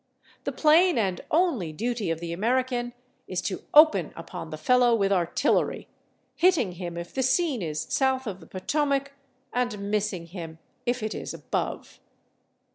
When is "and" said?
0.97-1.21, 9.53-9.91